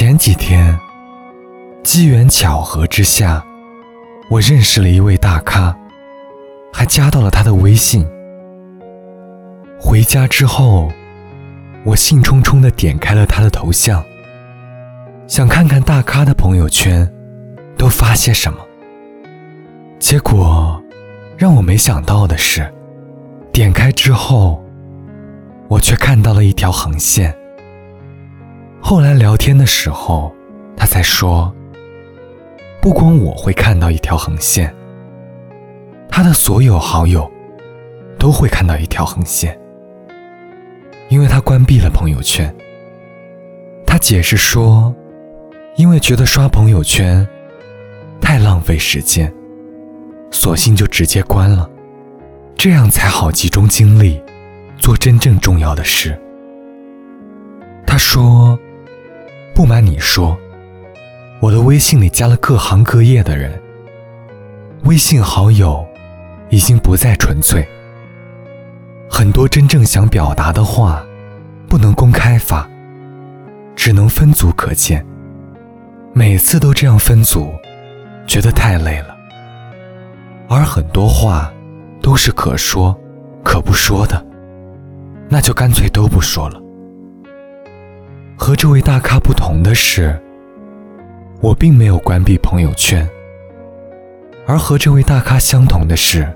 [0.00, 0.80] 前几天，
[1.84, 3.44] 机缘巧合之下，
[4.30, 5.76] 我认识了一位大咖，
[6.72, 8.08] 还加到了他的微信。
[9.78, 10.90] 回家之后，
[11.84, 14.02] 我兴冲冲地点开了他的头像，
[15.26, 17.06] 想看看大咖的朋友圈
[17.76, 18.58] 都发些什么。
[19.98, 20.82] 结果，
[21.36, 22.66] 让我没想到的是，
[23.52, 24.64] 点开之后，
[25.68, 27.36] 我却看到了一条横线。
[28.82, 30.34] 后来聊天的时候，
[30.76, 31.54] 他才说，
[32.80, 34.74] 不光我会看到一条横线，
[36.08, 37.30] 他的所有好友
[38.18, 39.56] 都会看到一条横线，
[41.08, 42.52] 因为他关闭了朋友圈。
[43.86, 44.92] 他解释说，
[45.76, 47.26] 因为觉得刷朋友圈
[48.20, 49.32] 太浪费时间，
[50.32, 51.70] 索性就直接关了，
[52.56, 54.20] 这样才好集中精力
[54.78, 56.20] 做真正重要的事。
[57.86, 58.58] 他说。
[59.54, 60.38] 不瞒你说，
[61.40, 63.60] 我的微信里加了各行各业的人，
[64.84, 65.86] 微信好友
[66.48, 67.66] 已经不再纯粹。
[69.10, 71.04] 很多真正想表达的话，
[71.68, 72.66] 不能公开发，
[73.76, 75.04] 只能分组可见。
[76.12, 77.52] 每次都这样分组，
[78.26, 79.16] 觉得太累了。
[80.48, 81.52] 而很多话
[82.00, 82.98] 都是可说
[83.44, 84.24] 可不说的，
[85.28, 86.60] 那就干脆都不说了。
[88.42, 90.18] 和这位大咖不同的是，
[91.42, 93.06] 我并没有关闭朋友圈；
[94.46, 96.26] 而和这位大咖相同的是，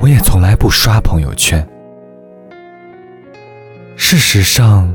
[0.00, 1.64] 我也从来不刷朋友圈。
[3.94, 4.92] 事实上，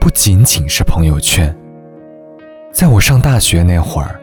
[0.00, 1.54] 不仅仅是朋友圈，
[2.72, 4.18] 在我上大学那会儿，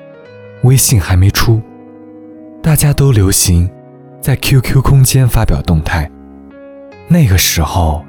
[0.64, 1.61] 微信还没出，
[2.64, 3.70] 大家都流行
[4.20, 6.09] 在 QQ 空间发表动态，
[7.08, 8.04] 那个时候，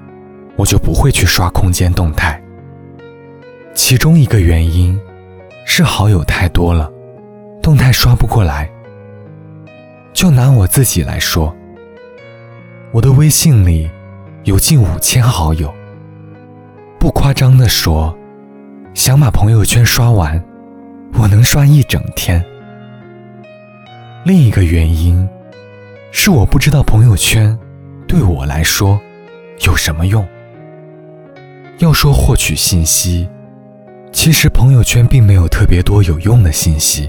[0.56, 2.42] 我就不会去刷空间动态。
[3.78, 5.00] 其中一个原因，
[5.64, 6.90] 是好友太多了，
[7.62, 8.68] 动态刷不过来。
[10.12, 11.55] 就拿我自己来说，
[12.90, 13.88] 我的微信里
[14.42, 15.72] 有近五千好友。
[16.98, 18.12] 不夸张的说，
[18.94, 20.44] 想把朋友圈刷完，
[21.14, 22.44] 我能刷一整天。
[24.24, 25.27] 另一个原因，
[26.11, 27.56] 是我不知道朋友圈
[28.08, 29.00] 对我来说
[29.64, 30.27] 有什么用。
[31.78, 33.27] 要说获取信息。
[34.20, 37.08] 其实朋友圈并没有特别多有用的信息，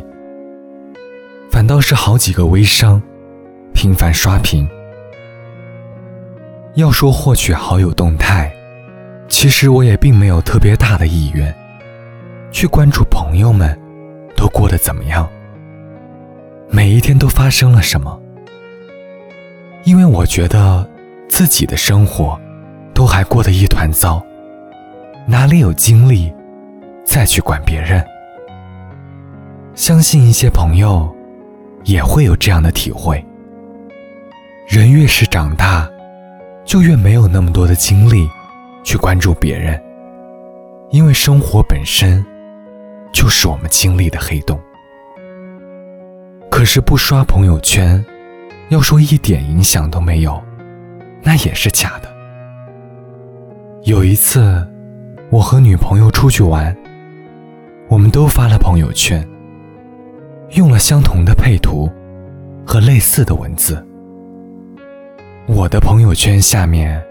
[1.50, 3.02] 反倒是好几个微商
[3.74, 4.70] 频繁刷屏。
[6.76, 8.54] 要说获取好友动态，
[9.28, 11.52] 其实我也并没有特别大的意愿
[12.52, 13.76] 去关注朋友们
[14.36, 15.28] 都过得怎么样，
[16.70, 18.22] 每一天都发生了什么，
[19.84, 20.88] 因为我觉得
[21.28, 22.40] 自己的生活
[22.94, 24.24] 都还过得一团糟，
[25.26, 26.32] 哪里有精力？
[27.10, 28.06] 再去管别人，
[29.74, 31.12] 相信一些朋友
[31.84, 33.26] 也会有这样的体会。
[34.68, 35.90] 人越是长大，
[36.64, 38.30] 就越没有那么多的精力
[38.84, 39.82] 去关注别人，
[40.92, 42.24] 因为生活本身
[43.12, 44.60] 就是我们精力的黑洞。
[46.52, 48.06] 可是不刷朋友圈，
[48.70, 50.40] 要说一点影响都没有，
[51.24, 52.10] 那也是假的。
[53.86, 54.64] 有一次，
[55.32, 56.78] 我和女朋友出去玩。
[57.90, 59.28] 我们都发了朋友圈，
[60.52, 61.92] 用了相同的配图
[62.64, 63.84] 和类似的文字。
[65.48, 67.04] 我的朋友圈下面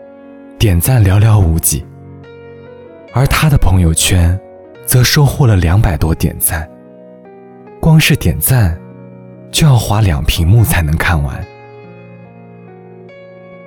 [0.57, 1.85] 点赞寥寥无几，
[3.13, 4.39] 而他的朋友圈
[4.87, 6.69] 则收获了两百多点赞。
[7.81, 8.81] 光是点赞
[9.51, 11.45] 就要划两屏幕才能看完。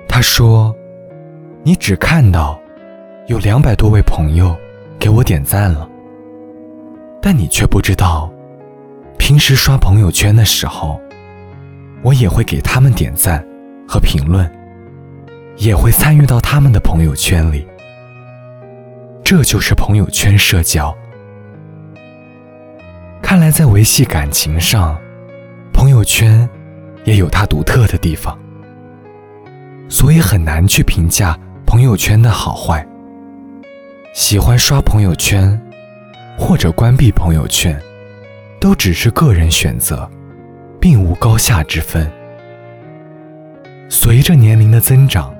[0.08, 0.74] 他说
[1.62, 2.58] ：“你只看到
[3.26, 4.56] 有两百多位朋友
[4.98, 5.86] 给我点赞了。”
[7.24, 8.28] 但你却不知道，
[9.16, 11.00] 平时刷朋友圈的时候，
[12.02, 13.42] 我也会给他们点赞
[13.86, 14.50] 和评论，
[15.56, 17.64] 也会参与到他们的朋友圈里。
[19.22, 20.92] 这就是朋友圈社交。
[23.22, 24.98] 看来在维系感情上，
[25.72, 26.46] 朋友圈
[27.04, 28.36] 也有它独特的地方，
[29.88, 32.84] 所以很难去评价朋友圈的好坏。
[34.12, 35.56] 喜欢刷朋友圈。
[36.44, 37.80] 或者关闭朋友圈，
[38.58, 40.10] 都只是个人选择，
[40.80, 42.10] 并无高下之分。
[43.88, 45.32] 随着年龄的增长，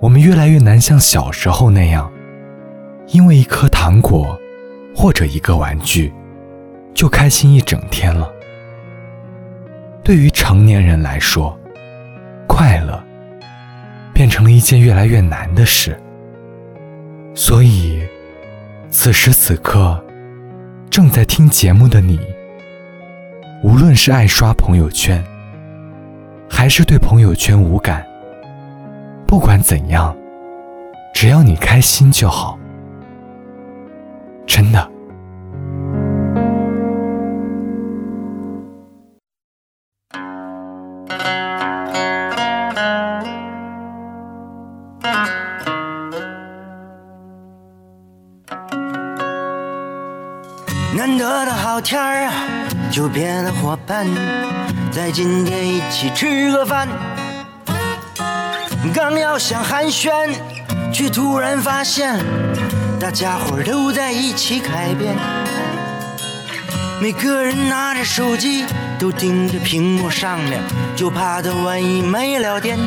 [0.00, 2.10] 我们越来越难像小时候那样，
[3.06, 4.36] 因为一颗糖果
[4.92, 6.12] 或者一个玩具，
[6.92, 8.28] 就开心一整天了。
[10.02, 11.56] 对于成年人来说，
[12.48, 13.00] 快乐
[14.12, 15.96] 变成了一件越来越难的事。
[17.36, 18.02] 所以，
[18.90, 20.04] 此时此刻。
[20.94, 22.20] 正在听节目的你，
[23.64, 25.20] 无论是爱刷朋友圈，
[26.48, 28.06] 还是对朋友圈无感，
[29.26, 30.16] 不管怎样，
[31.12, 32.56] 只要你开心就好。
[34.46, 34.93] 真的。
[51.74, 52.32] 聊天儿啊，
[52.88, 54.06] 就别的伙伴，
[54.92, 56.86] 在今天一起吃个饭。
[58.94, 60.30] 刚要想寒暄，
[60.92, 62.16] 却突然发现，
[63.00, 65.16] 大家伙都在一起改变。
[67.02, 68.64] 每个人拿着手机，
[68.96, 70.60] 都盯着屏幕上面，
[70.94, 72.78] 就怕它万一没了电。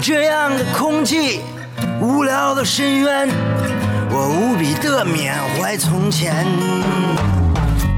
[0.00, 1.40] 这样的空气，
[2.00, 3.28] 无聊的深渊。
[4.18, 6.46] 我无比的缅怀从前，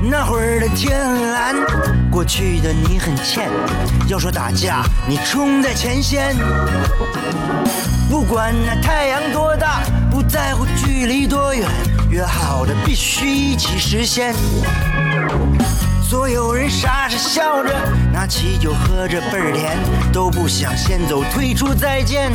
[0.02, 1.54] 那会儿的天很蓝，
[2.10, 3.48] 过去的你很欠。
[4.08, 6.34] 要说打架，你冲在前线，
[8.10, 11.68] 不管那太阳多大，不在乎距离多远，
[12.10, 14.34] 约好的必须一起实现。
[16.02, 17.72] 所有人傻傻笑着，
[18.12, 19.78] 拿起酒喝着倍儿甜，
[20.12, 22.32] 都不想先走，退出再见。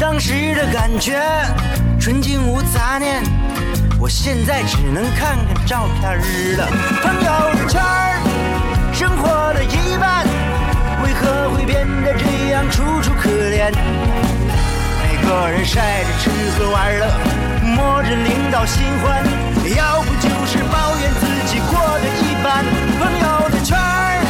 [0.00, 1.20] 当时的感觉。
[2.00, 3.22] 纯净无杂念，
[3.98, 6.16] 我现在只能看看照片
[6.56, 6.66] 了。
[7.02, 8.16] 朋友圈儿，
[8.94, 10.24] 生活的一半，
[11.02, 13.70] 为何会变得这样楚楚可怜？
[15.02, 17.10] 每个人晒着吃喝玩乐，
[17.62, 19.22] 摸着领导新欢，
[19.76, 22.64] 要不就是抱怨自己过得一般。
[22.98, 24.22] 朋友的圈儿，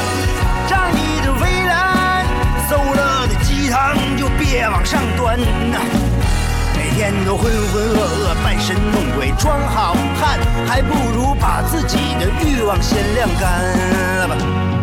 [0.67, 2.26] 仗义的围栏，
[2.67, 5.79] 馊了的鸡汤就别往上端呐。
[6.99, 14.78] 天都浑浑噩噩，扮神弄鬼装好汉，还不如把自己的欲望先晾干了吧。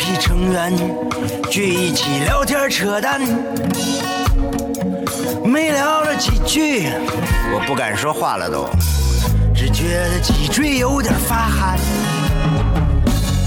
[0.00, 0.72] 一批成员，
[1.50, 3.20] 聚一起聊天扯淡，
[5.44, 6.88] 没聊了几句，
[7.52, 8.66] 我不敢说话了都，
[9.54, 11.78] 只觉得脊椎有点发寒。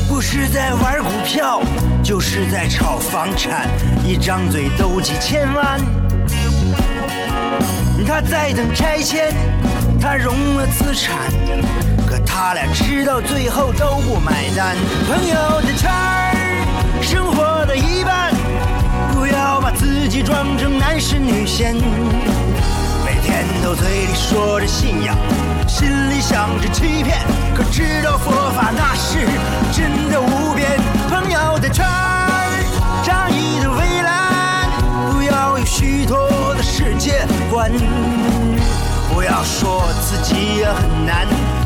[0.07, 1.59] 不是在玩股票，
[2.03, 3.67] 就是在炒房产，
[4.06, 5.81] 一张嘴都几千万。
[8.06, 9.33] 他在等拆迁，
[9.99, 11.17] 他融了资产。
[12.06, 14.75] 可他俩吃到最后都不买单。
[15.07, 16.32] 朋友的圈儿，
[20.94, 21.74] 装成男神女仙。
[23.04, 25.18] 每天都嘴里说着信仰，
[25.68, 27.18] 心里想着欺骗，
[27.56, 29.25] 可知道佛法那是
[29.72, 30.69] 真的无边。
[31.10, 34.69] 朋友的圈儿，仗义的围栏，
[35.12, 37.71] 不要有虚脱的世界观。
[39.12, 41.26] 不要说自己也很难。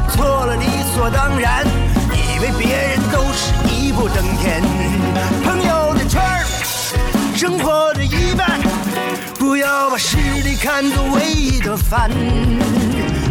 [0.09, 0.65] 错了，理
[0.95, 1.65] 所当然，
[2.13, 4.61] 以为别人都是一步登天。
[5.43, 6.21] 朋友的圈，
[7.37, 8.59] 生活的一半，
[9.37, 12.09] 不要把实力看作唯一的饭。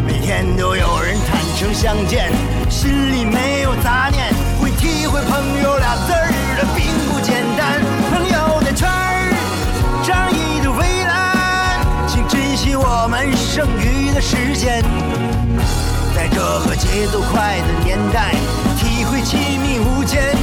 [0.07, 2.31] 每天都有人坦诚相见，
[2.71, 7.83] 心里没有杂念，会体会“朋友”俩字儿的并不简单。
[8.13, 9.35] 朋友的圈儿，
[10.05, 14.85] 仗义的围栏，请珍惜我们剩余的时间。
[16.15, 18.37] 在这个节奏快的年代，
[18.79, 20.37] 体会亲密无间。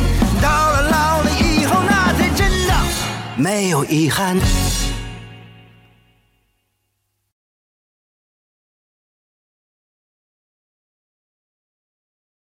[3.36, 4.38] 没有遗憾。